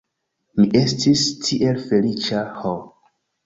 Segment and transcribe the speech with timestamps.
[0.59, 2.77] Mi estis tiel feliĉa ho!